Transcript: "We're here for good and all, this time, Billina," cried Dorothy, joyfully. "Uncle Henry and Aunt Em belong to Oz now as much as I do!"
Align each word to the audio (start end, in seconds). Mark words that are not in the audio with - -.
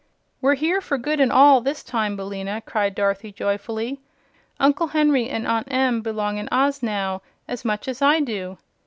"We're 0.41 0.55
here 0.55 0.81
for 0.81 0.97
good 0.97 1.19
and 1.19 1.31
all, 1.31 1.61
this 1.61 1.83
time, 1.83 2.15
Billina," 2.15 2.61
cried 2.65 2.95
Dorothy, 2.95 3.31
joyfully. 3.31 3.99
"Uncle 4.59 4.87
Henry 4.87 5.29
and 5.29 5.45
Aunt 5.45 5.67
Em 5.71 6.01
belong 6.01 6.43
to 6.43 6.47
Oz 6.51 6.81
now 6.81 7.21
as 7.47 7.63
much 7.63 7.87
as 7.87 8.01
I 8.01 8.19
do!" 8.19 8.57